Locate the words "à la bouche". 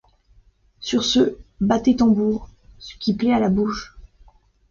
3.35-3.95